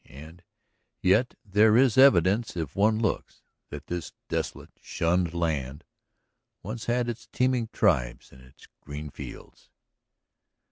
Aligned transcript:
And 0.09 0.41
yet 1.03 1.35
there 1.45 1.77
is 1.77 1.93
the 1.93 2.01
evidence, 2.01 2.57
if 2.57 2.75
one 2.75 2.97
looks, 2.97 3.43
that 3.69 3.85
this 3.85 4.13
desolate, 4.29 4.71
shunned 4.81 5.31
land 5.35 5.83
once 6.63 6.85
had 6.85 7.07
its 7.07 7.27
teeming 7.27 7.69
tribes 7.71 8.31
and 8.31 8.41
its 8.41 8.67
green 8.83 9.11
fields. 9.11 9.69